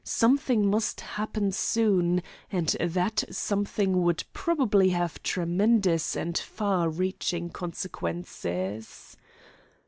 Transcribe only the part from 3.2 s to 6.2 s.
something would probably have tremendous